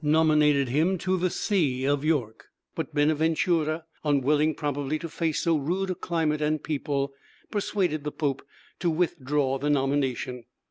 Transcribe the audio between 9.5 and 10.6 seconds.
the nomination.